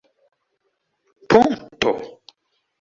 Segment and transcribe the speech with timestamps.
[1.29, 1.89] punkto